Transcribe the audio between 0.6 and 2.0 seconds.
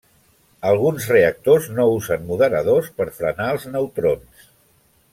Alguns reactors no